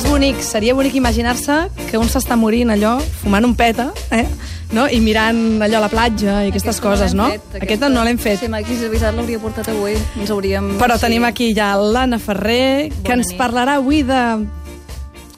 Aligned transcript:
és 0.00 0.06
bonic, 0.08 0.38
seria 0.40 0.74
bonic 0.74 0.94
imaginar-se 0.96 1.54
que 1.90 1.98
un 2.00 2.08
s'està 2.08 2.36
morint 2.38 2.70
allò, 2.72 2.94
fumant 3.20 3.44
un 3.44 3.52
peta, 3.56 3.90
eh? 4.14 4.24
no? 4.72 4.86
i 4.88 5.00
mirant 5.02 5.60
allò 5.60 5.80
a 5.80 5.82
la 5.84 5.90
platja 5.92 6.38
i 6.46 6.52
aquestes 6.52 6.80
coses, 6.80 7.12
no? 7.16 7.26
Fet, 7.34 7.58
Aquesta 7.66 7.90
no 7.92 8.04
l'hem 8.06 8.20
fet. 8.20 8.38
Si 8.40 8.48
m'hagués 8.48 8.84
avisat 8.86 9.16
l'hauria 9.16 9.40
portat 9.42 9.68
avui. 9.72 9.98
Ens 10.20 10.32
hauríem... 10.32 10.72
Però 10.80 10.96
sí. 10.96 11.04
tenim 11.04 11.26
aquí 11.28 11.50
ja 11.56 11.74
l'Anna 11.76 12.20
Ferrer, 12.22 12.88
que 12.94 13.10
Bona 13.10 13.18
ens 13.18 13.32
nit. 13.34 13.38
parlarà 13.40 13.76
avui 13.80 14.00
de 14.06 14.22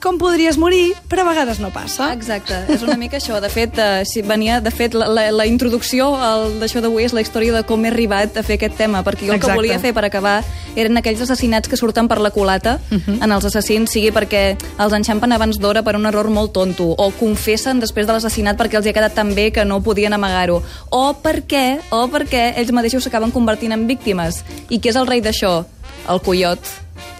com 0.03 0.17
podries 0.19 0.57
morir, 0.59 0.91
però 1.07 1.23
a 1.23 1.29
vegades 1.29 1.61
no 1.63 1.69
passa. 1.71 2.09
Exacte, 2.11 2.57
és 2.73 2.81
una 2.83 2.97
mica 2.99 3.15
això. 3.21 3.39
De 3.39 3.47
fet, 3.49 3.77
eh, 3.79 4.03
si 4.05 4.21
venia, 4.21 4.59
de 4.61 4.71
fet 4.71 4.93
la, 4.99 5.07
la, 5.07 5.29
la 5.31 5.45
introducció 5.47 6.09
d'això 6.59 6.81
d'avui 6.83 7.05
és 7.07 7.13
la 7.15 7.21
història 7.23 7.53
de 7.55 7.61
com 7.63 7.85
he 7.85 7.87
arribat 7.87 8.35
a 8.37 8.43
fer 8.43 8.57
aquest 8.59 8.75
tema, 8.77 8.99
perquè 9.07 9.25
jo 9.25 9.31
el 9.31 9.37
Exacte. 9.39 9.53
que 9.53 9.61
volia 9.61 9.79
fer 9.79 9.93
per 9.95 10.03
acabar 10.03 10.41
eren 10.75 10.97
aquells 10.99 11.21
assassinats 11.23 11.69
que 11.71 11.77
surten 11.79 12.09
per 12.11 12.19
la 12.19 12.31
culata 12.35 12.79
Mhm. 12.91 13.21
en 13.23 13.31
els 13.31 13.45
assassins, 13.45 13.89
sigui 13.91 14.11
perquè 14.11 14.57
els 14.77 14.93
enxampen 14.93 15.31
abans 15.31 15.57
d'hora 15.59 15.83
per 15.83 15.95
un 15.95 16.05
error 16.05 16.29
molt 16.29 16.51
tonto, 16.51 16.95
o 16.97 17.11
confessen 17.11 17.79
després 17.79 18.05
de 18.05 18.13
l'assassinat 18.13 18.57
perquè 18.59 18.75
els 18.75 18.85
hi 18.85 18.89
ha 18.89 18.93
quedat 18.93 19.13
tan 19.15 19.33
bé 19.33 19.51
que 19.51 19.63
no 19.65 19.81
podien 19.81 20.11
amagar-ho, 20.13 20.61
o 20.89 21.13
perquè, 21.23 21.79
o 21.91 22.07
perquè 22.09 22.57
ells 22.57 22.71
mateixos 22.71 23.03
s'acaben 23.03 23.31
convertint 23.31 23.71
en 23.71 23.87
víctimes. 23.87 24.43
I 24.69 24.79
qui 24.79 24.89
és 24.89 24.95
el 24.95 25.07
rei 25.07 25.21
d'això? 25.21 25.63
El 26.09 26.19
Coyot 26.19 26.59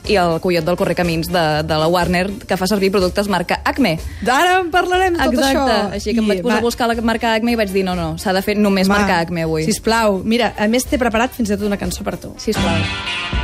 i 0.08 0.16
el 0.20 0.40
Coyot 0.44 0.66
del 0.66 0.76
Correcamins 0.78 1.30
de, 1.32 1.44
de 1.64 1.78
la 1.80 1.88
Warner, 1.88 2.26
que 2.48 2.58
fa 2.58 2.68
servir 2.68 2.92
productes 2.92 3.30
marca 3.32 3.62
Acme. 3.64 3.98
D'ara 4.22 4.60
en 4.62 4.72
parlarem 4.72 5.14
de 5.16 5.24
tot 5.24 5.34
Exacte, 5.34 5.60
això. 5.60 5.94
així 6.00 6.14
que 6.14 6.20
em 6.20 6.26
I 6.26 6.34
vaig 6.34 6.42
posar 6.44 6.56
va- 6.58 6.60
a 6.60 6.68
buscar 6.68 6.88
la 6.92 6.98
marca 7.02 7.34
Acme 7.34 7.54
i 7.54 7.56
vaig 7.60 7.72
dir 7.72 7.86
no, 7.88 7.96
no, 7.96 8.18
s'ha 8.18 8.34
de 8.34 8.42
fer 8.42 8.58
només 8.58 8.90
va, 8.90 8.98
marca 9.00 9.20
Acme 9.20 9.44
avui. 9.48 9.64
Sisplau, 9.68 10.22
mira, 10.24 10.54
a 10.58 10.68
més 10.68 10.86
t'he 10.86 11.00
preparat 11.00 11.32
fins 11.38 11.50
i 11.50 11.58
tot 11.58 11.68
una 11.68 11.78
cançó 11.78 12.04
per 12.04 12.18
tu. 12.18 12.34
Sisplau. 12.38 13.43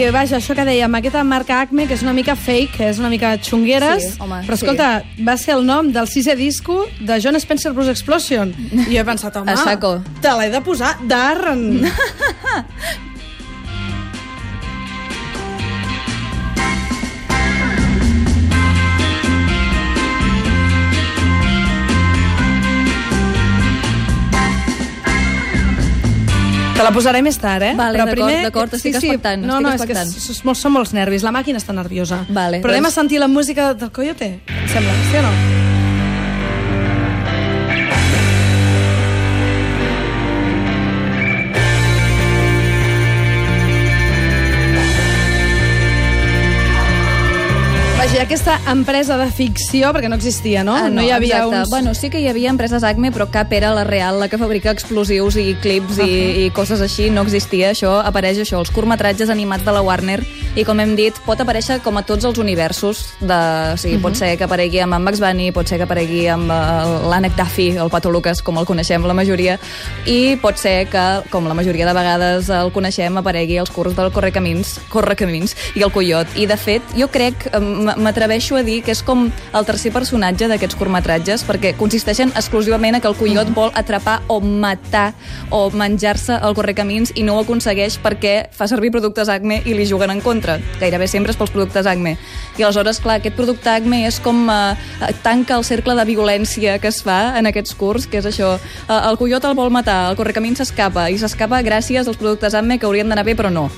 I 0.00 0.08
vaja, 0.14 0.38
això 0.38 0.54
que 0.56 0.64
dèiem, 0.64 0.94
aquesta 0.96 1.20
marca 1.28 1.58
Acme, 1.60 1.84
que 1.86 1.92
és 1.92 2.00
una 2.00 2.14
mica 2.16 2.32
fake, 2.32 2.72
que 2.78 2.86
és 2.88 2.98
una 3.02 3.10
mica 3.12 3.34
xungueres, 3.44 4.06
Sí, 4.14 4.22
home, 4.24 4.38
però 4.46 4.56
sí. 4.56 4.64
escolta, 4.64 4.86
va 5.26 5.36
ser 5.36 5.58
el 5.58 5.66
nom 5.68 5.90
del 5.92 6.08
sisè 6.08 6.32
disco 6.38 6.86
de 7.00 7.18
John 7.20 7.36
Spencer 7.36 7.74
Blues 7.76 7.90
Explosion. 7.92 8.54
I 8.72 8.94
jo 8.94 9.02
he 9.02 9.04
pensat, 9.04 9.36
home, 9.36 9.52
te 10.24 10.32
l'he 10.40 10.48
de 10.54 10.62
posar 10.64 10.94
d'Arren. 11.04 11.84
Te 26.80 26.86
la 26.86 26.92
posaré 26.96 27.20
més 27.22 27.36
tard, 27.36 27.62
eh? 27.62 27.74
Vale, 27.76 27.98
Però 27.98 28.06
d'acord, 28.08 28.24
primer... 28.24 28.42
d'acord, 28.46 28.74
estic 28.78 28.94
expectant, 28.96 29.42
No, 29.44 29.58
estic 29.58 29.66
no, 29.66 29.72
expectant. 29.76 30.08
és 30.08 30.14
que 30.14 30.32
s- 30.32 30.40
s- 30.40 30.60
són 30.62 30.72
molts 30.72 30.94
nervis, 30.96 31.22
la 31.26 31.32
màquina 31.36 31.60
està 31.60 31.76
nerviosa. 31.76 32.22
Vale, 32.30 32.62
Però 32.64 32.72
anem 32.72 32.88
doncs- 32.88 32.96
a 32.96 33.00
sentir 33.02 33.20
la 33.20 33.28
música 33.28 33.74
del 33.74 33.92
Coyote, 33.92 34.40
em 34.48 34.68
sembla, 34.72 34.96
sí 35.10 35.16
o 35.20 35.22
no? 35.28 35.69
I 48.20 48.22
aquesta 48.22 48.58
empresa 48.68 49.16
de 49.16 49.30
ficció, 49.32 49.94
perquè 49.96 50.10
no 50.12 50.16
existia, 50.18 50.60
no? 50.60 50.74
Ah, 50.76 50.90
no 50.92 51.00
hi 51.00 51.08
havia 51.08 51.38
exacte. 51.38 51.56
uns... 51.56 51.70
Bueno, 51.72 51.94
sí 51.96 52.10
que 52.12 52.20
hi 52.20 52.26
havia 52.28 52.50
empreses 52.52 52.84
Acme, 52.84 53.08
però 53.14 53.24
cap 53.32 53.48
era 53.56 53.70
la 53.72 53.86
real, 53.88 54.18
la 54.20 54.26
que 54.28 54.36
fabrica 54.36 54.74
explosius 54.76 55.38
i 55.40 55.54
clips 55.62 55.96
uh 55.96 56.04
-huh. 56.04 56.06
i, 56.06 56.44
i 56.44 56.50
coses 56.50 56.82
així. 56.84 57.08
No 57.08 57.22
existia. 57.22 57.70
Això 57.70 58.02
apareix 58.04 58.36
això, 58.36 58.58
els 58.60 58.70
curtmetratges 58.70 59.30
animats 59.30 59.64
de 59.64 59.72
la 59.72 59.80
Warner, 59.80 60.20
i 60.54 60.64
com 60.64 60.78
hem 60.80 60.96
dit, 60.96 61.14
pot 61.24 61.40
aparèixer 61.40 61.80
com 61.80 61.96
a 61.96 62.02
tots 62.02 62.26
els 62.26 62.36
universos. 62.36 63.14
De, 63.20 63.72
o 63.72 63.76
sigui, 63.78 63.94
uh 63.94 63.98
-huh. 63.98 64.02
Pot 64.02 64.16
ser 64.16 64.36
que 64.36 64.44
aparegui 64.44 64.80
amb 64.80 64.94
en 64.94 65.02
Max 65.02 65.18
Bunny, 65.18 65.50
pot 65.52 65.66
ser 65.66 65.78
que 65.78 65.84
aparegui 65.84 66.28
amb 66.28 66.50
eh, 66.50 67.08
l'Ànec 67.08 67.34
Duffy, 67.36 67.70
el 67.70 67.88
Pato 67.88 68.10
Lucas, 68.10 68.42
com 68.42 68.58
el 68.58 68.66
coneixem 68.66 69.02
la 69.06 69.14
majoria, 69.14 69.58
i 70.04 70.36
pot 70.36 70.58
ser 70.58 70.88
que, 70.88 71.22
com 71.30 71.48
la 71.48 71.54
majoria 71.54 71.86
de 71.86 71.94
vegades 71.94 72.50
el 72.50 72.70
coneixem, 72.70 73.16
aparegui 73.16 73.56
als 73.56 73.70
curts 73.70 73.96
del 73.96 74.12
Correcamins, 74.12 74.78
Correcamins 74.90 75.56
i 75.74 75.82
el 75.82 75.90
Coyot. 75.90 76.26
I, 76.36 76.44
de 76.46 76.56
fet, 76.58 76.82
jo 76.94 77.08
crec, 77.08 77.48
m- 77.54 78.09
m'atreveixo 78.10 78.56
a 78.58 78.64
dir 78.66 78.80
que 78.82 78.90
és 78.90 79.04
com 79.06 79.28
el 79.30 79.66
tercer 79.68 79.92
personatge 79.94 80.48
d'aquests 80.50 80.74
curtmetratges, 80.80 81.44
perquè 81.46 81.76
consisteixen 81.78 82.32
exclusivament 82.34 82.98
a 82.98 83.00
que 83.02 83.06
el 83.06 83.14
Coyot 83.14 83.52
vol 83.54 83.70
atrapar 83.78 84.16
o 84.26 84.40
matar 84.42 85.12
o 85.54 85.62
menjar-se 85.70 86.40
el 86.42 86.56
Correcamins 86.58 87.12
i 87.14 87.22
no 87.22 87.36
ho 87.36 87.44
aconsegueix 87.44 88.00
perquè 88.02 88.34
fa 88.56 88.66
servir 88.66 88.90
productes 88.90 89.30
Acme 89.30 89.60
i 89.62 89.76
li 89.78 89.86
juguen 89.86 90.10
en 90.10 90.24
contra. 90.24 90.58
Gairebé 90.80 91.06
sempre 91.06 91.30
és 91.30 91.38
pels 91.38 91.54
productes 91.54 91.86
Acme. 91.86 92.16
I 92.58 92.66
aleshores, 92.66 92.98
clar, 92.98 93.20
aquest 93.20 93.38
producte 93.38 93.70
Acme 93.70 94.02
és 94.08 94.18
com 94.18 94.42
eh, 94.50 95.14
tanca 95.22 95.60
el 95.60 95.64
cercle 95.68 95.94
de 95.94 96.08
violència 96.10 96.80
que 96.82 96.90
es 96.90 97.00
fa 97.06 97.38
en 97.38 97.46
aquests 97.46 97.78
curts, 97.78 98.10
que 98.10 98.18
és 98.18 98.26
això. 98.26 98.56
Eh, 98.58 98.98
el 98.98 99.20
Coyot 99.22 99.46
el 99.46 99.58
vol 99.58 99.70
matar, 99.70 100.02
el 100.10 100.18
Correcamins 100.18 100.64
s'escapa, 100.64 101.06
i 101.14 101.18
s'escapa 101.20 101.62
gràcies 101.62 102.10
als 102.10 102.18
productes 102.18 102.58
Acme 102.58 102.80
que 102.80 102.90
haurien 102.90 103.06
d'anar 103.06 103.28
bé, 103.28 103.38
però 103.38 103.54
no. 103.54 103.68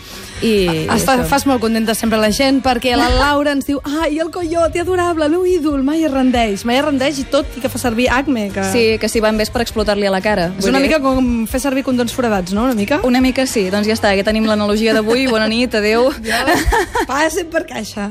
I, 0.42 0.88
Està, 0.90 1.20
fas 1.30 1.44
molt 1.46 1.62
contenta 1.62 1.94
sempre 1.94 2.18
la 2.18 2.32
gent 2.34 2.58
perquè 2.64 2.96
la 2.98 3.06
Laura 3.14 3.52
ens 3.54 3.68
diu 3.68 3.78
ai, 3.86 4.11
el 4.18 4.30
coyote 4.30 4.80
adorable, 4.80 5.24
el 5.24 5.30
meu 5.32 5.46
ídol, 5.46 5.82
mai 5.82 6.04
es 6.04 6.10
rendeix 6.12 6.64
mai 6.64 6.76
es 6.78 6.84
rendeix 6.84 7.18
i 7.18 7.24
tot 7.24 7.46
i 7.56 7.60
que 7.60 7.68
fa 7.68 7.78
servir 7.78 8.08
Acme 8.10 8.50
que 8.50 8.64
Sí, 8.72 8.98
que 8.98 9.08
si 9.08 9.20
van 9.20 9.36
bé 9.38 9.46
per 9.52 9.62
explotar-li 9.62 10.06
a 10.06 10.10
la 10.10 10.20
cara. 10.20 10.52
és 10.58 10.64
una 10.66 10.78
dir- 10.78 10.88
mica 10.88 11.00
com 11.00 11.46
fer 11.46 11.60
servir 11.60 11.82
condons 11.84 12.12
foradats, 12.12 12.52
no? 12.52 12.64
Una 12.64 12.74
mica? 12.74 13.00
Una 13.04 13.20
mica 13.20 13.46
sí, 13.46 13.68
doncs 13.70 13.86
ja 13.86 13.94
està, 13.94 14.14
ja 14.16 14.24
tenim 14.24 14.44
l'analogia 14.46 14.92
d'avui, 14.94 15.26
bona 15.26 15.48
nit, 15.48 15.74
adeu. 15.74 16.10
Passen 17.06 17.48
per 17.50 17.64
caixa. 17.66 18.10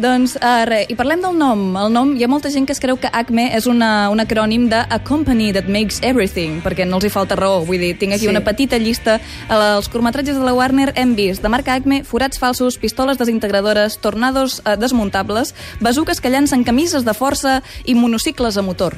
doncs 0.00 0.36
uh, 0.40 0.64
res, 0.68 0.86
i 0.88 0.94
parlem 0.96 1.20
del 1.20 1.34
nom. 1.36 1.76
El 1.76 1.90
nom, 1.92 2.12
hi 2.16 2.24
ha 2.24 2.28
molta 2.30 2.48
gent 2.50 2.64
que 2.66 2.72
es 2.72 2.80
creu 2.80 2.96
que 3.00 3.08
ACME 3.12 3.48
és 3.56 3.66
una, 3.66 4.08
un 4.10 4.20
acrònim 4.22 4.68
de 4.70 4.78
A 4.88 4.98
Company 5.04 5.52
That 5.52 5.68
Makes 5.68 6.00
Everything, 6.06 6.60
perquè 6.64 6.86
no 6.86 6.96
els 7.00 7.04
hi 7.08 7.10
falta 7.12 7.36
raó. 7.36 7.64
Vull 7.66 7.78
dir, 7.82 7.96
tinc 7.98 8.14
aquí 8.14 8.24
Sí. 8.26 8.28
una 8.30 8.40
petita 8.44 8.78
llista. 8.78 9.18
Els 9.50 9.88
curtmetratges 9.88 10.36
de 10.38 10.44
la 10.44 10.54
Warner 10.54 10.92
hem 10.96 11.14
vist 11.16 11.42
de 11.42 11.48
marca 11.48 11.74
ACME, 11.74 12.02
forats 12.04 12.38
falsos, 12.38 12.78
pistoles 12.78 13.18
desintegradores, 13.18 13.98
tornados 13.98 14.60
uh, 14.64 14.76
desmuntables, 15.20 15.54
bazuques 15.80 16.20
que 16.20 16.30
llancen 16.30 16.64
camises 16.64 17.04
de 17.04 17.14
força 17.14 17.62
i 17.84 17.94
monocicles 17.94 18.56
a 18.56 18.62
motor. 18.62 18.96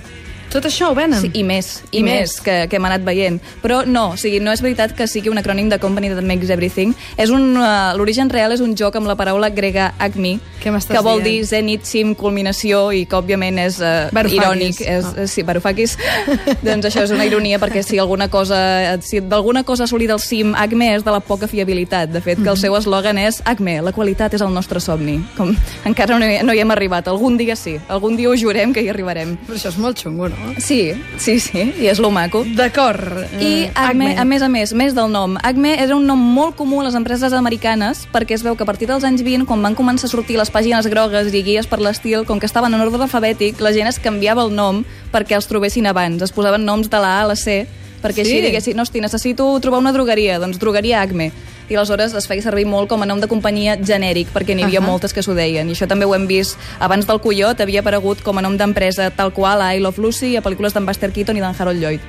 Tot 0.52 0.66
això 0.68 0.90
ho 0.92 0.94
venen? 0.94 1.18
Sí, 1.22 1.30
i 1.32 1.42
més, 1.48 1.82
i, 1.90 1.98
I 1.98 2.02
més, 2.04 2.20
més. 2.20 2.40
que, 2.44 2.56
que 2.68 2.76
hem 2.76 2.84
anat 2.84 3.04
veient. 3.06 3.38
Però 3.62 3.82
no, 3.88 4.10
o 4.12 4.16
sigui, 4.20 4.38
no 4.44 4.52
és 4.52 4.60
veritat 4.60 4.92
que 4.96 5.06
sigui 5.08 5.30
un 5.32 5.38
acrònim 5.40 5.70
de 5.72 5.78
Company 5.80 6.10
That 6.12 6.26
Makes 6.28 6.50
Everything. 6.52 6.92
És 7.16 7.30
un, 7.32 7.56
uh, 7.56 7.94
L'origen 7.96 8.28
real 8.30 8.52
és 8.52 8.60
un 8.60 8.74
joc 8.76 8.96
amb 9.00 9.08
la 9.08 9.16
paraula 9.16 9.48
grega 9.48 9.94
acme, 9.98 10.38
que 10.62 10.70
vol 11.02 11.22
dient? 11.22 11.24
dir 11.24 11.46
zenit, 11.48 11.86
cim, 11.88 12.12
culminació, 12.14 12.90
i 12.92 13.06
que 13.08 13.16
òbviament 13.16 13.58
és 13.64 13.80
uh, 13.80 14.10
irònic. 14.28 14.80
És, 14.84 15.08
ah. 15.08 15.26
Sí, 15.26 15.42
Varoufakis. 15.42 15.96
doncs 16.68 16.86
això 16.90 17.06
és 17.06 17.10
una 17.16 17.24
ironia, 17.26 17.58
perquè 17.58 17.82
si 17.82 17.98
alguna 17.98 18.28
cosa, 18.30 18.98
si 19.02 19.20
d'alguna 19.24 19.64
cosa 19.64 19.84
assolir 19.88 20.06
del 20.12 20.20
cim 20.20 20.52
acme 20.54 20.92
és 20.94 21.02
de 21.06 21.10
la 21.16 21.20
poca 21.24 21.48
fiabilitat. 21.48 22.10
De 22.12 22.20
fet, 22.20 22.36
que 22.36 22.44
Mhm. 22.44 22.52
el 22.52 22.58
seu 22.58 22.76
eslògan 22.76 23.18
és 23.18 23.40
acme, 23.44 23.80
la 23.82 23.92
qualitat 23.92 24.34
és 24.34 24.40
el 24.44 24.52
nostre 24.52 24.80
somni. 24.80 25.18
Com 25.36 25.56
encara 25.88 26.18
no 26.18 26.26
hi, 26.28 26.42
no 26.44 26.52
hi 26.52 26.60
hem 26.60 26.70
arribat. 26.70 27.08
Algun 27.08 27.36
dia 27.40 27.56
sí. 27.56 27.78
Algun 27.88 28.16
dia 28.16 28.28
ho 28.28 28.36
jurem 28.36 28.72
que 28.74 28.82
hi 28.82 28.88
arribarem. 28.92 29.38
Però 29.48 29.56
això 29.56 29.68
és 29.72 29.78
molt 29.78 29.98
xungo, 29.98 30.28
no? 30.28 30.36
Sí, 30.58 30.92
sí, 31.18 31.38
sí, 31.40 31.72
i 31.80 31.88
és 31.90 31.98
lo 32.02 32.10
maco. 32.10 32.44
D'acord. 32.44 33.24
I 33.40 33.52
Eh, 33.64 33.70
Acme, 33.74 34.16
a 34.18 34.24
més 34.24 34.42
a 34.42 34.48
més, 34.48 34.72
més 34.72 34.94
del 34.94 35.10
nom, 35.12 35.36
Acme 35.42 35.74
era 35.80 35.96
un 35.96 36.06
nom 36.06 36.18
molt 36.18 36.56
comú 36.56 36.80
a 36.80 36.84
les 36.84 36.94
empreses 36.98 37.32
americanes 37.32 38.06
perquè 38.12 38.34
es 38.34 38.42
veu 38.42 38.56
que 38.56 38.64
a 38.64 38.66
partir 38.66 38.88
dels 38.88 39.04
anys 39.04 39.22
20, 39.22 39.46
quan 39.46 39.62
van 39.62 39.76
començar 39.78 40.06
a 40.06 40.12
sortir 40.12 40.36
les 40.38 40.50
pàgines 40.50 40.86
grogues 40.90 41.32
i 41.32 41.42
guies 41.42 41.66
per 41.66 41.80
l'estil, 41.80 42.24
com 42.26 42.40
que 42.40 42.46
estaven 42.46 42.74
en 42.74 42.80
ordre 42.80 43.02
alfabètic, 43.02 43.60
la 43.60 43.72
gent 43.72 43.88
es 43.88 43.98
canviava 43.98 44.42
el 44.44 44.54
nom 44.54 44.84
perquè 45.12 45.36
els 45.36 45.46
trobessin 45.46 45.86
abans. 45.86 46.22
Es 46.22 46.32
posaven 46.32 46.64
noms 46.64 46.90
de 46.90 46.98
la 46.98 47.18
A 47.20 47.22
a 47.22 47.30
la 47.32 47.36
C 47.36 47.66
perquè 48.02 48.24
Sí? 48.24 48.32
així 48.32 48.40
diguessin, 48.42 48.78
hosti, 48.80 49.00
necessito 49.00 49.46
trobar 49.60 49.78
una 49.80 49.92
drogueria, 49.92 50.38
doncs 50.38 50.58
drogueria 50.58 51.00
Acme. 51.02 51.30
I 51.70 51.76
aleshores 51.76 52.12
es 52.12 52.26
feia 52.26 52.42
servir 52.42 52.66
molt 52.66 52.88
com 52.90 53.00
a 53.02 53.06
nom 53.06 53.20
de 53.20 53.28
companyia 53.28 53.78
genèric, 53.80 54.28
perquè 54.34 54.54
n'hi 54.54 54.64
havia 54.64 54.80
Ahà. 54.80 54.86
moltes 54.86 55.12
que 55.14 55.22
s'ho 55.22 55.32
deien. 55.34 55.68
I 55.68 55.72
això 55.72 55.86
també 55.88 56.04
ho 56.04 56.14
hem 56.14 56.26
vist 56.26 56.58
abans 56.80 57.06
del 57.06 57.20
Coyot, 57.20 57.60
havia 57.60 57.80
aparegut 57.80 58.20
com 58.22 58.36
a 58.38 58.42
nom 58.42 58.56
d'empresa 58.58 59.10
tal 59.10 59.32
qual 59.32 59.62
a 59.62 59.74
I 59.74 59.80
Love 59.80 60.02
Lucy, 60.02 60.36
a 60.36 60.42
pel·lícules 60.42 60.74
d'en 60.74 60.84
Buster 60.84 61.10
Keaton 61.12 61.36
i 61.36 61.40
d'en 61.40 61.54
Harold 61.58 61.80
Lloyd. 61.80 62.00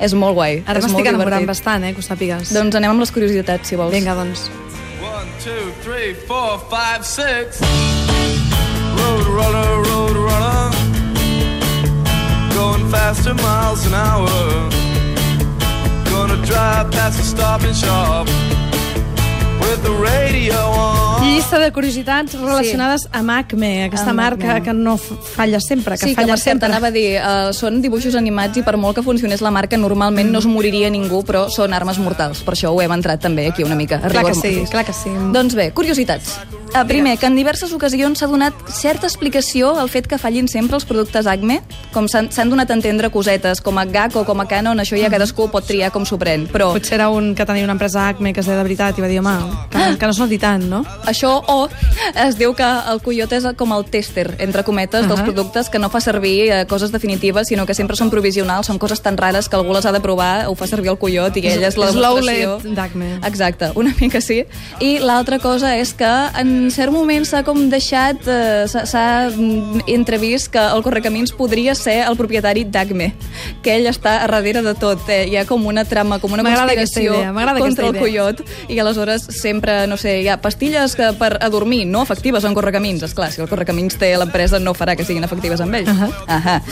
És 0.00 0.12
molt 0.14 0.34
guai. 0.34 0.62
Ara 0.66 0.78
és 0.80 0.84
molt 0.84 0.96
m'estic 0.96 1.08
enamorant 1.14 1.46
bastant, 1.46 1.84
eh, 1.84 1.92
que 1.94 2.00
ho 2.00 2.02
sàpigues. 2.02 2.52
Doncs 2.52 2.74
anem 2.74 2.90
amb 2.90 3.00
les 3.00 3.10
curiositats, 3.12 3.68
si 3.68 3.76
vols. 3.76 3.92
Vinga, 3.94 4.14
doncs. 4.14 4.50
One, 5.00 5.28
two, 5.44 5.72
three, 5.84 6.14
four, 6.26 6.58
five, 6.68 7.04
six. 7.06 7.60
Road 8.98 9.26
runner, 9.26 9.82
road 9.88 10.16
runner. 10.16 10.70
Going 12.54 12.90
faster 12.90 13.34
miles 13.34 13.86
an 13.86 13.94
hour. 13.94 14.41
Past 17.12 17.20
the 17.20 17.28
stop 17.28 17.62
and 17.62 17.76
shop. 17.76 18.26
with 19.60 19.82
the 19.82 19.92
radio 20.00 20.56
on. 20.56 21.22
Llista 21.22 21.58
de 21.58 21.70
curiositats 21.72 22.32
relacionades 22.40 23.04
amb 23.12 23.30
Acme, 23.30 23.84
aquesta 23.84 24.10
Amb 24.10 24.20
marca 24.22 24.54
Acme. 24.54 24.64
que 24.64 24.72
no 24.72 24.96
falla 24.96 25.60
sempre, 25.60 25.98
que 25.98 26.06
sí, 26.06 26.14
que 26.14 26.22
falla 26.22 26.32
per 26.32 26.38
cert, 26.38 26.54
sempre. 26.54 26.70
anava 26.70 26.88
a 26.88 26.90
dir, 26.90 27.20
uh, 27.20 27.52
són 27.52 27.82
dibuixos 27.82 28.16
animats 28.16 28.56
i 28.56 28.62
per 28.64 28.78
molt 28.78 28.96
que 28.96 29.04
funcionés 29.04 29.44
la 29.44 29.50
marca, 29.50 29.76
normalment 29.76 30.32
no 30.32 30.40
es 30.40 30.46
moriria 30.46 30.88
ningú, 30.88 31.22
però 31.22 31.50
són 31.50 31.76
armes 31.76 31.98
mortals. 31.98 32.40
Per 32.40 32.54
això 32.54 32.72
ho 32.72 32.80
hem 32.80 32.96
entrat 32.96 33.20
també 33.20 33.46
aquí 33.52 33.62
una 33.62 33.76
mica. 33.76 34.00
Clar 34.00 34.24
que 34.24 34.34
sí, 34.34 34.64
clar 34.70 34.86
que 34.88 34.96
sí. 34.96 35.12
Doncs 35.32 35.54
bé, 35.54 35.70
curiositats. 35.72 36.40
Uh, 36.72 36.86
primer, 36.88 37.18
que 37.18 37.26
en 37.26 37.34
diverses 37.36 37.68
ocasions 37.76 38.16
s'ha 38.18 38.26
donat 38.30 38.56
certa 38.72 39.04
explicació 39.04 39.74
al 39.76 39.90
fet 39.92 40.06
que 40.08 40.16
fallin 40.16 40.46
sempre 40.48 40.78
els 40.78 40.86
productes 40.88 41.26
Acme, 41.28 41.58
com 41.92 42.06
s'han 42.08 42.48
donat 42.48 42.70
a 42.70 42.76
entendre 42.78 43.10
cosetes 43.12 43.60
com 43.60 43.76
a 43.76 43.84
GAC 43.84 44.16
o 44.16 44.22
com 44.24 44.40
a 44.40 44.46
Canon, 44.48 44.80
això 44.80 44.96
ja 44.96 45.10
cadascú 45.12 45.50
pot 45.52 45.66
triar 45.68 45.90
com 45.92 46.06
s'ho 46.08 46.16
pren, 46.16 46.46
però 46.48 46.70
Potser 46.72 46.96
era 46.96 47.10
un 47.12 47.34
que 47.36 47.44
tenia 47.44 47.66
una 47.66 47.76
empresa 47.76 48.06
Acme 48.08 48.32
que 48.32 48.40
es 48.40 48.48
deia 48.48 48.56
de 48.56 48.64
veritat 48.64 48.96
i 48.96 49.04
va 49.04 49.10
dir, 49.10 49.18
home, 49.20 49.34
que, 49.68 49.82
que 50.00 50.08
no 50.08 50.14
s'ho 50.16 50.28
tant, 50.40 50.64
no? 50.70 50.80
Això 51.04 51.34
o 51.46 51.68
es 52.24 52.38
diu 52.40 52.54
que 52.56 52.64
el 52.64 53.02
Coyote 53.04 53.36
és 53.36 53.50
com 53.56 53.76
el 53.76 53.84
tester, 53.92 54.30
entre 54.40 54.64
cometes, 54.64 55.04
dels 55.06 55.20
Ahà. 55.20 55.28
productes 55.28 55.68
que 55.68 55.78
no 55.78 55.90
fa 55.92 56.00
servir 56.00 56.48
eh, 56.48 56.62
coses 56.66 56.90
definitives, 56.90 57.48
sinó 57.52 57.66
que 57.66 57.76
sempre 57.76 57.96
són 58.00 58.08
provisionals, 58.08 58.70
són 58.72 58.80
coses 58.80 59.04
tan 59.04 59.20
rares 59.20 59.50
que 59.50 59.60
algú 59.60 59.76
les 59.76 59.84
ha 59.84 59.92
de 59.92 60.00
provar, 60.00 60.48
ho 60.48 60.56
fa 60.56 60.66
servir 60.66 60.88
el 60.94 60.98
Coyote 60.98 61.44
i 61.44 61.46
ell 61.52 61.68
és 61.68 61.76
la 61.76 61.90
És 61.90 61.94
demostració. 62.00 62.56
l'outlet 62.56 62.74
d'Acme. 62.80 63.12
Exacte, 63.28 63.72
una 63.76 63.92
mica 64.00 64.24
sí. 64.24 64.44
I 64.80 64.96
l'altra 65.04 65.38
cosa 65.38 65.76
és 65.76 65.92
que 65.92 66.08
en 66.40 66.61
cert 66.70 66.92
moment 66.92 67.24
s'ha 67.26 67.42
com 67.42 67.68
deixat, 67.70 68.16
eh, 68.26 68.66
s'ha- 68.68 69.30
mm, 69.30 69.80
entrevist 69.86 70.48
que 70.52 70.58
el 70.58 70.82
Correcamins 70.82 71.32
podria 71.32 71.74
ser 71.74 72.04
el 72.06 72.16
propietari 72.16 72.64
d'Acme, 72.64 73.14
que 73.62 73.74
ell 73.76 73.86
està 73.86 74.22
a 74.22 74.26
darrere 74.28 74.62
de 74.62 74.74
tot. 74.74 75.00
Eh? 75.08 75.26
Hi 75.28 75.36
ha 75.36 75.44
com 75.46 75.64
una 75.66 75.84
trama, 75.84 76.18
com 76.20 76.32
una 76.32 76.42
conspiració 76.76 77.14
idea, 77.14 77.32
contra 77.58 77.86
el. 77.86 77.98
Coyote 78.02 78.44
i 78.68 78.78
aleshores 78.78 79.22
sempre, 79.22 79.86
no 79.86 79.96
sé, 79.96 80.20
hi 80.22 80.28
ha 80.28 80.40
pastilles 80.40 80.94
que 80.94 81.12
per 81.14 81.38
a 81.40 81.48
dormir, 81.48 81.86
no 81.86 82.02
efectives 82.02 82.44
en 82.44 82.54
correcamins. 82.54 83.02
És 83.02 83.14
clar, 83.14 83.32
si 83.32 83.40
el 83.40 83.48
correcamins 83.48 83.96
té 83.98 84.16
l'empresa 84.16 84.58
no 84.58 84.74
farà 84.74 84.96
que 84.96 85.04
siguin 85.04 85.24
efectives 85.24 85.60
amb 85.60 85.74
ells. 85.74 85.88
Ahà. 85.88 86.10
Ahà. 86.28 86.62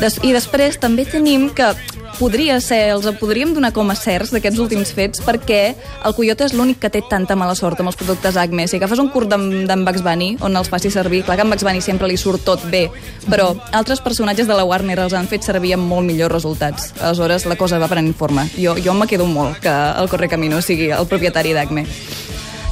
Des, 0.00 0.18
I 0.22 0.32
després 0.32 0.78
també 0.78 1.04
tenim 1.04 1.50
que 1.50 1.72
podria 2.22 2.60
ser, 2.62 2.92
els 2.94 3.06
podríem 3.18 3.50
donar 3.50 3.72
com 3.74 3.88
a 3.90 3.96
certs 3.98 4.30
d'aquests 4.30 4.60
últims 4.62 4.92
fets 4.94 5.22
perquè 5.26 5.74
el 6.06 6.14
Coyote 6.14 6.46
és 6.46 6.52
l'únic 6.54 6.78
que 6.78 6.90
té 6.92 7.00
tanta 7.10 7.34
mala 7.34 7.56
sort 7.58 7.80
amb 7.82 7.90
els 7.90 7.98
productes 7.98 8.38
Acme. 8.38 8.68
Si 8.70 8.78
agafes 8.78 9.02
un 9.02 9.10
curt 9.10 9.32
d'en 9.32 9.82
Bugs 9.82 10.04
Bunny 10.06 10.36
on 10.46 10.54
els 10.54 10.70
faci 10.70 10.92
servir, 10.94 11.24
clar 11.26 11.40
que 11.40 11.42
en 11.42 11.50
Bugs 11.50 11.66
Bunny 11.66 11.82
sempre 11.82 12.06
li 12.06 12.20
surt 12.20 12.44
tot 12.46 12.62
bé, 12.70 12.84
però 13.26 13.50
altres 13.74 14.04
personatges 14.04 14.46
de 14.46 14.54
la 14.54 14.66
Warner 14.68 15.00
els 15.02 15.18
han 15.18 15.26
fet 15.26 15.42
servir 15.42 15.74
amb 15.74 15.90
molt 15.90 16.06
millors 16.06 16.36
resultats. 16.36 16.92
Aleshores 17.00 17.48
la 17.50 17.58
cosa 17.58 17.82
va 17.82 17.90
prenent 17.90 18.14
forma. 18.14 18.46
Jo, 18.54 18.76
jo 18.78 18.94
me 18.94 19.10
quedo 19.10 19.26
molt 19.26 19.58
que 19.64 19.72
el 19.72 20.10
Correcamino 20.12 20.62
sigui 20.62 20.92
el 20.94 21.10
propietari 21.10 21.56
d'Acme. 21.58 21.88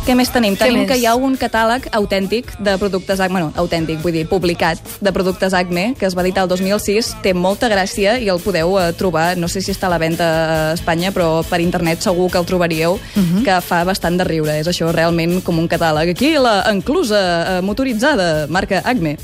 Què 0.01 0.15
més 0.17 0.31
tenim? 0.33 0.57
Què 0.57 0.65
tenim 0.65 0.83
més? 0.83 0.89
que 0.89 0.97
hi 0.99 1.05
ha 1.07 1.13
un 1.15 1.37
catàleg 1.39 1.87
autèntic 1.95 2.49
de 2.59 2.73
productes 2.81 3.21
Acme, 3.21 3.37
bueno, 3.37 3.53
autèntic, 3.61 4.01
vull 4.03 4.15
dir, 4.17 4.25
publicat, 4.27 4.81
de 5.01 5.13
productes 5.13 5.55
Acme, 5.55 5.91
que 5.99 6.09
es 6.09 6.17
va 6.17 6.25
editar 6.25 6.47
el 6.47 6.51
2006, 6.51 7.13
té 7.23 7.35
molta 7.37 7.69
gràcia 7.69 8.17
i 8.19 8.31
el 8.33 8.41
podeu 8.43 8.79
eh, 8.81 8.91
trobar, 8.97 9.37
no 9.39 9.47
sé 9.49 9.61
si 9.61 9.75
està 9.75 9.87
a 9.91 9.93
la 9.93 10.01
venda 10.03 10.27
a 10.27 10.73
Espanya, 10.73 11.13
però 11.13 11.45
per 11.47 11.61
internet 11.61 12.03
segur 12.03 12.31
que 12.33 12.41
el 12.41 12.49
trobaríeu, 12.49 12.99
que 13.45 13.61
fa 13.61 13.85
bastant 13.85 14.17
de 14.19 14.25
riure. 14.25 14.57
És 14.59 14.73
això 14.73 14.91
realment 14.93 15.43
com 15.45 15.61
un 15.61 15.69
catàleg. 15.69 16.15
Aquí 16.17 16.33
la 16.41 16.65
enclusa 16.73 17.21
eh, 17.21 17.61
motoritzada, 17.63 18.47
marca 18.49 18.81
Acme. 18.85 19.19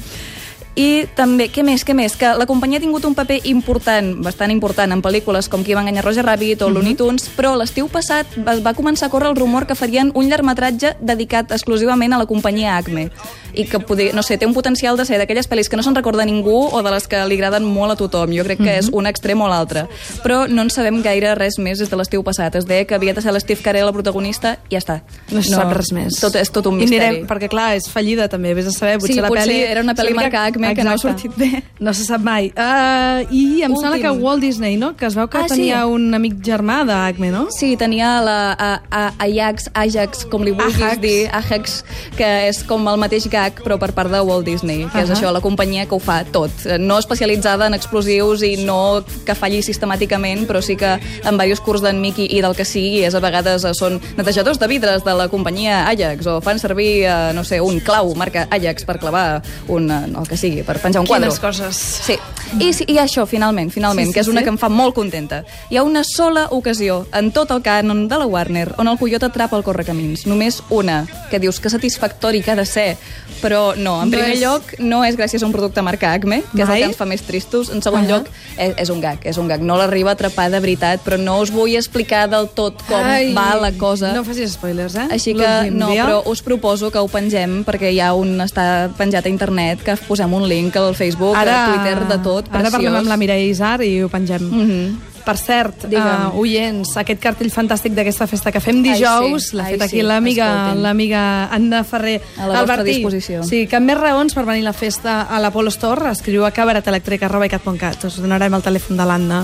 I 0.76 1.06
també, 1.16 1.46
què 1.48 1.62
més, 1.64 1.80
què 1.88 1.94
més? 1.96 2.12
Que 2.20 2.34
la 2.36 2.44
companyia 2.44 2.76
ha 2.76 2.84
tingut 2.84 3.06
un 3.08 3.14
paper 3.16 3.38
important, 3.48 4.10
bastant 4.20 4.52
important, 4.52 4.92
en 4.92 5.00
pel·lícules 5.00 5.48
com 5.48 5.64
Qui 5.64 5.72
va 5.72 5.80
enganyar 5.80 6.04
Roger 6.04 6.26
Rabbit 6.26 6.66
o 6.66 6.68
Looney 6.68 6.94
Tunes, 7.00 7.30
però 7.32 7.54
l'estiu 7.56 7.88
passat 7.88 8.36
va, 8.44 8.58
va 8.60 8.74
començar 8.76 9.08
a 9.08 9.12
córrer 9.12 9.30
el 9.32 9.38
rumor 9.40 9.64
que 9.64 9.78
farien 9.78 10.12
un 10.14 10.28
llargmetratge 10.28 10.92
dedicat 11.00 11.56
exclusivament 11.56 12.12
a 12.12 12.20
la 12.20 12.28
companyia 12.28 12.76
Acme 12.76 13.08
i 13.56 13.64
que, 13.64 13.80
poder, 13.80 14.12
no 14.14 14.22
sé, 14.22 14.36
té 14.38 14.46
un 14.46 14.54
potencial 14.54 14.96
de 14.96 15.04
ser 15.08 15.18
d'aquelles 15.18 15.48
pel·lis 15.48 15.68
que 15.72 15.76
no 15.76 15.82
se'n 15.82 15.94
recorda 15.96 16.24
ningú 16.28 16.68
o 16.70 16.82
de 16.84 16.90
les 16.92 17.06
que 17.08 17.22
li 17.26 17.36
agraden 17.40 17.64
molt 17.64 17.92
a 17.92 17.96
tothom. 17.96 18.30
Jo 18.36 18.44
crec 18.44 18.58
que 18.62 18.76
és 18.78 18.90
un 18.92 19.06
extrem 19.08 19.40
o 19.40 19.48
l'altre. 19.48 19.86
Però 20.22 20.44
no 20.48 20.62
en 20.62 20.70
sabem 20.70 21.00
gaire 21.02 21.34
res 21.34 21.58
més 21.58 21.78
des 21.80 21.90
de 21.90 21.96
l'estiu 21.96 22.22
passat. 22.22 22.54
Es 22.60 22.66
deia 22.68 22.84
que 22.86 22.94
havia 22.94 23.14
de 23.16 23.22
ser 23.24 23.32
l'Steve 23.32 23.62
Carell 23.64 23.88
el 23.88 23.92
protagonista 23.96 24.56
i 24.68 24.76
ja 24.76 24.82
està. 24.82 24.98
No 25.32 25.40
es 25.40 25.48
sap 25.50 25.72
res 25.72 25.90
més. 25.96 26.20
Tot, 26.20 26.36
és 26.36 26.50
tot 26.52 26.66
un 26.66 26.76
I 26.80 26.84
misteri. 26.84 27.04
anirem, 27.04 27.26
perquè 27.26 27.48
clar, 27.48 27.74
és 27.76 27.88
fallida 27.90 28.28
també, 28.28 28.52
vés 28.54 28.66
a 28.68 28.72
saber, 28.76 28.98
potser 29.00 29.14
Sí, 29.16 29.20
la 29.20 29.28
potser 29.32 29.46
pel·li... 29.48 29.60
era 29.72 29.80
una 29.80 29.94
pel·li 29.94 30.14
marca 30.14 30.44
Acme 30.46 30.74
que 30.76 30.84
no 30.84 30.92
ha 30.92 30.98
sortit 30.98 31.32
bé. 31.36 31.62
No 31.80 31.94
se 31.94 32.04
sap 32.04 32.20
mai. 32.20 32.52
Uh, 32.56 33.24
I 33.32 33.62
em 33.62 33.72
Últim. 33.72 33.80
sembla 33.80 33.98
que 34.02 34.10
Walt 34.20 34.40
Disney, 34.42 34.76
no?, 34.76 34.94
que 34.96 35.06
es 35.06 35.14
veu 35.16 35.28
que 35.28 35.38
Ah, 35.38 35.48
sí. 35.48 35.54
tenia 35.56 35.86
un 35.86 36.12
amic 36.14 36.38
germà 36.44 36.84
d'Acme, 36.84 37.30
no? 37.30 37.46
Sí, 37.56 37.76
tenia 37.76 38.20
la 38.24 38.52
a, 38.52 38.70
a, 38.90 39.02
Ajax, 39.24 39.70
Ajax, 39.74 40.24
com 40.26 40.42
li 40.44 40.52
vulguis 40.52 40.76
Ajax. 40.82 41.00
dir, 41.00 41.28
Ajax, 41.32 41.84
que 42.16 42.48
és 42.48 42.62
com 42.64 42.86
el 42.88 42.96
mateix 42.98 43.26
gag, 43.46 43.62
però 43.64 43.78
per 43.78 43.92
part 43.96 44.10
de 44.12 44.20
Walt 44.20 44.46
Disney, 44.46 44.84
que 44.92 45.02
és 45.02 45.10
Ahà. 45.10 45.16
això, 45.16 45.32
la 45.32 45.40
companyia 45.40 45.86
que 45.86 45.94
ho 45.94 46.00
fa 46.02 46.22
tot. 46.24 46.50
No 46.78 46.98
especialitzada 46.98 47.66
en 47.66 47.74
explosius 47.74 48.42
i 48.42 48.56
no 48.64 49.04
que 49.26 49.34
falli 49.34 49.62
sistemàticament, 49.62 50.46
però 50.46 50.62
sí 50.62 50.76
que 50.76 50.96
en 50.96 51.38
diversos 51.38 51.60
curs 51.64 51.82
d'en 51.84 52.00
Mickey 52.00 52.28
i 52.36 52.40
del 52.42 52.54
que 52.56 52.64
sigui, 52.64 53.04
és 53.06 53.14
a 53.14 53.20
vegades 53.20 53.64
eh, 53.64 53.74
són 53.74 54.00
netejadors 54.16 54.58
de 54.58 54.68
vidres 54.70 55.04
de 55.04 55.14
la 55.14 55.28
companyia 55.28 55.86
Ajax, 55.88 56.26
o 56.26 56.40
fan 56.40 56.58
servir, 56.58 57.04
eh, 57.06 57.32
no 57.34 57.44
sé, 57.44 57.60
un 57.60 57.80
clau, 57.80 58.14
marca 58.14 58.46
Ajax, 58.50 58.84
per 58.84 58.98
clavar 58.98 59.42
un, 59.68 59.90
eh, 59.90 60.04
el 60.06 60.28
que 60.28 60.36
sigui, 60.36 60.62
per 60.62 60.78
penjar 60.80 61.00
un 61.00 61.06
quadre. 61.06 61.28
Quines 61.28 61.40
coses. 61.40 61.76
Sí, 62.06 62.18
I, 62.60 62.72
sí, 62.72 62.84
i 62.88 62.98
això, 63.02 63.26
finalment, 63.26 63.70
finalment, 63.70 64.06
Sí, 64.06 64.12
sí, 64.12 64.14
que 64.14 64.20
és 64.20 64.28
una 64.28 64.40
sí. 64.40 64.44
que 64.44 64.50
em 64.54 64.58
fa 64.58 64.68
molt 64.68 64.94
contenta. 64.94 65.42
Hi 65.70 65.76
ha 65.78 65.82
una 65.82 66.04
sola 66.04 66.46
ocasió 66.50 67.06
en 67.12 67.32
tot 67.32 67.50
el 67.50 67.62
cànon 67.62 68.06
de 68.08 68.18
la 68.18 68.26
Warner 68.26 68.74
on 68.78 68.88
el 68.88 68.98
Coyote 68.98 69.26
atrapa 69.26 69.56
el 69.56 69.64
correcamins. 69.64 70.26
Només 70.26 70.62
una, 70.70 71.06
que 71.30 71.40
dius 71.40 71.58
que 71.60 71.70
satisfactori 71.70 72.42
que 72.42 72.52
ha 72.52 72.56
de 72.56 72.66
ser. 72.66 72.96
Però 73.42 73.74
no, 73.76 74.02
en 74.02 74.10
No 74.10 74.16
primer 74.16 74.32
és- 74.34 74.40
lloc, 74.40 74.62
no 74.78 75.04
és 75.04 75.16
gràcies 75.16 75.42
a 75.42 75.46
un 75.46 75.52
producte 75.52 75.82
marca 75.82 76.12
Acme, 76.12 76.42
que 76.54 76.62
és 76.62 76.68
el 76.68 76.68
Mai? 76.68 76.80
que 76.80 76.86
ens 76.86 76.96
fa 76.96 77.04
més 77.04 77.22
tristos. 77.22 77.68
En 77.70 77.82
segon 77.82 78.00
Ahà. 78.04 78.08
lloc, 78.08 78.28
és, 78.58 78.74
és 78.78 78.88
un 78.90 79.00
gag, 79.00 79.18
és 79.24 79.36
un 79.36 79.46
gag. 79.48 79.60
No 79.60 79.76
l'arriba 79.76 80.10
a 80.10 80.12
atrapar 80.14 80.50
de 80.50 80.60
veritat, 80.60 81.00
però 81.04 81.18
no 81.18 81.38
us 81.40 81.50
vull 81.52 81.74
explicar 81.76 82.28
del 82.30 82.48
tot 82.48 82.82
com 82.88 83.02
Ai, 83.04 83.32
va 83.34 83.56
la 83.60 83.72
cosa. 83.72 84.12
No 84.14 84.24
facis 84.24 84.52
spoilers, 84.52 84.94
eh? 84.96 85.06
Així 85.10 85.34
que 85.34 85.70
no, 85.70 85.90
dia. 85.90 86.06
però 86.06 86.22
us 86.26 86.42
proposo 86.42 86.90
que 86.90 86.98
ho 86.98 87.08
pengem 87.08 87.64
perquè 87.64 87.92
hi 87.92 88.00
ha 88.00 88.12
un 88.14 88.38
està 88.40 88.90
penjat 88.96 89.26
a 89.26 89.28
internet 89.28 89.82
que 89.82 89.96
posem 90.08 90.32
un 90.32 90.48
link 90.48 90.74
al 90.76 90.94
Facebook, 90.94 91.36
Ara, 91.36 91.66
al 91.66 91.74
Twitter, 91.74 92.08
de 92.08 92.18
tot, 92.24 92.48
Ara 92.50 92.70
parlem 92.70 92.86
amb 92.94 92.94
la 92.94 93.00
preciós. 93.00 93.18
Mireia 93.18 93.46
Isar 93.50 93.82
i 93.82 94.02
ho 94.02 94.08
pengem. 94.08 94.42
Mhm. 94.50 94.98
Per 95.26 95.34
cert, 95.40 95.88
Digue'm. 95.90 96.28
uh, 96.30 96.38
oients, 96.38 96.92
aquest 97.02 97.18
cartell 97.18 97.50
fantàstic 97.50 97.96
d'aquesta 97.96 98.28
festa 98.30 98.52
que 98.54 98.60
fem 98.62 98.76
Ai, 98.78 98.92
dijous, 98.92 99.48
sí. 99.50 99.56
l'ha 99.58 99.64
Ai, 99.66 99.72
fet 99.74 99.82
aquí 99.88 99.98
sí. 99.98 100.04
l'amiga 100.06 100.48
l'amiga 100.78 101.22
Anna 101.50 101.82
Ferrer. 101.84 102.20
A 102.38 102.46
la 102.46 102.60
vostra 102.62 102.84
disposició. 102.86 103.42
Sí, 103.42 103.64
cap 103.66 103.82
més 103.82 103.98
raons 103.98 104.36
per 104.38 104.44
venir 104.46 104.62
a 104.62 104.70
la 104.70 104.76
festa 104.76 105.22
a 105.26 105.40
l'Apollo 105.42 105.72
Store, 105.74 106.12
escriu 106.14 106.46
a 106.46 106.52
cabaretelèctric.cat. 106.54 108.06
Us 108.06 108.20
donarem 108.22 108.54
el 108.54 108.62
telèfon 108.62 108.96
de 109.02 109.06
l'Anna. 109.08 109.42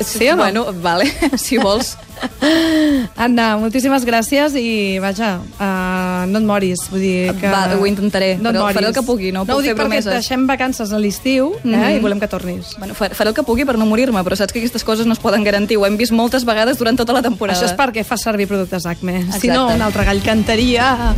Sí 0.00 0.28
o 0.30 0.36
no? 0.36 0.42
Bueno, 0.44 0.66
vale, 0.82 1.10
si 1.36 1.58
vols. 1.58 1.96
Anna, 3.24 3.56
moltíssimes 3.58 4.04
gràcies 4.06 4.54
i, 4.58 4.98
vaja, 5.02 5.38
uh, 5.58 6.26
no 6.30 6.38
et 6.40 6.46
moris. 6.46 6.84
Vull 6.90 7.00
dir 7.02 7.32
que... 7.40 7.50
Va, 7.50 7.64
ho 7.78 7.86
intentaré, 7.88 8.36
no 8.38 8.50
però 8.52 8.64
moris. 8.66 8.76
faré 8.78 8.86
el 8.90 8.94
que 8.94 9.02
pugui, 9.06 9.32
no 9.32 9.40
no 9.40 9.46
puc 9.46 9.56
ho 9.56 9.60
dic 9.62 9.70
fer 9.72 9.76
perquè 9.76 9.84
promeses. 9.88 10.12
et 10.12 10.18
deixem 10.22 10.46
vacances 10.46 10.92
a 10.92 10.98
l'estiu 10.98 11.52
eh, 11.64 11.66
Mhm. 11.68 11.96
i 11.96 11.98
volem 12.04 12.20
que 12.20 12.28
tornis. 12.28 12.74
Bueno, 12.78 12.94
fa- 12.94 13.10
faré 13.10 13.30
el 13.30 13.34
que 13.36 13.42
pugui 13.42 13.64
per 13.64 13.76
no 13.78 13.86
morir-me, 13.86 14.22
però 14.24 14.36
saps 14.36 14.52
que 14.52 14.58
aquestes 14.60 14.84
coses 14.84 15.06
no 15.06 15.12
es 15.12 15.18
poden 15.18 15.44
garantir. 15.44 15.76
Ho 15.78 15.86
hem 15.86 15.96
vist 15.96 16.12
moltes 16.12 16.44
vegades 16.44 16.78
durant 16.78 16.96
tota 16.96 17.12
la 17.12 17.22
temporada. 17.22 17.58
Això 17.58 17.66
és 17.70 17.76
perquè 17.76 18.04
fa 18.04 18.16
servir 18.16 18.46
productes 18.48 18.86
Acme. 18.86 19.20
Si 19.22 19.48
Exacte. 19.48 19.52
no, 19.54 19.68
un 19.74 19.82
altre 19.82 20.04
gall 20.04 20.22
cantaria. 20.22 21.14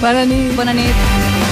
Bona 0.00 0.24
nit. 0.24 0.54
Bona 0.56 0.72
nit. 0.72 1.49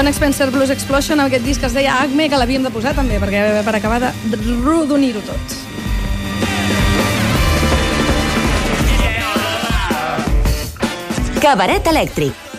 John 0.00 0.14
Spencer 0.14 0.50
Blues 0.50 0.70
Explosion, 0.72 1.20
aquest 1.20 1.44
disc 1.44 1.64
es 1.66 1.74
deia 1.76 1.98
Acme, 2.00 2.30
que 2.32 2.38
l'havíem 2.40 2.64
de 2.64 2.70
posar 2.72 2.94
també, 2.96 3.18
perquè 3.20 3.60
per 3.66 3.74
acabar 3.76 3.98
de 4.00 4.38
rodonir-ho 4.64 5.20
tot. 5.28 5.56
Cabaret 11.44 11.92
elèctric. 11.92 12.46